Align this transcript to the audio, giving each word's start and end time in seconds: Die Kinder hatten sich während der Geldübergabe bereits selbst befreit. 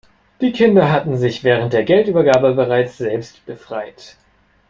Die 0.41 0.51
Kinder 0.51 0.91
hatten 0.91 1.15
sich 1.15 1.43
während 1.43 1.73
der 1.73 1.83
Geldübergabe 1.83 2.55
bereits 2.55 2.97
selbst 2.97 3.45
befreit. 3.45 4.17